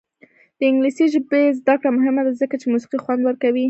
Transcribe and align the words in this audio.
د 0.57 0.61
انګلیسي 0.69 1.05
ژبې 1.13 1.41
زده 1.59 1.75
کړه 1.81 1.89
مهمه 1.97 2.21
ده 2.27 2.31
ځکه 2.41 2.55
چې 2.61 2.65
موسیقي 2.73 2.99
خوند 3.03 3.21
ورکوي. 3.25 3.59